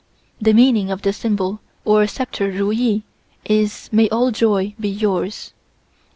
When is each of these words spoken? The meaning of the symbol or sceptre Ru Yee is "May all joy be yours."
The 0.41 0.53
meaning 0.53 0.89
of 0.89 1.03
the 1.03 1.13
symbol 1.13 1.59
or 1.85 2.07
sceptre 2.07 2.49
Ru 2.49 2.71
Yee 2.71 3.03
is 3.45 3.87
"May 3.91 4.09
all 4.09 4.31
joy 4.31 4.73
be 4.79 4.89
yours." 4.89 5.53